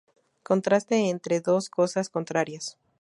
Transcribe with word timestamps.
Contraste 0.41 0.97
entre 1.11 1.41
dos 1.41 1.69
cosas 1.69 2.09
contrarias. 2.09 2.75